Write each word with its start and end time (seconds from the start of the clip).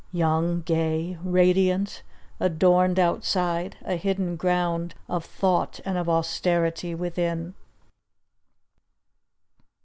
young, 0.13 0.61
gay, 0.61 1.15
Radiant, 1.21 2.01
adorned 2.39 2.97
outside; 2.97 3.77
a 3.85 3.95
hidden 3.97 4.35
ground 4.35 4.95
Of 5.07 5.23
thought 5.23 5.79
and 5.85 5.95
of 5.95 6.09
austerity 6.09 6.95
within. 6.95 7.53